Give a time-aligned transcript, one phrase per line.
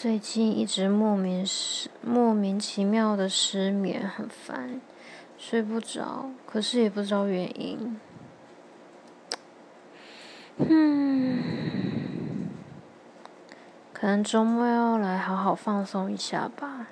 [0.00, 4.80] 最近一直莫名失，莫名其妙的失眠，很烦，
[5.36, 7.98] 睡不着，可是也不知道原因。
[10.58, 11.42] 嗯。
[13.92, 16.86] 可能周末要来好好放松一下吧。